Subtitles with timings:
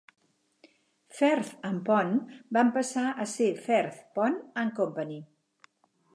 [1.17, 5.17] Firth and Pond van passar a ser Firth, Pond and Company.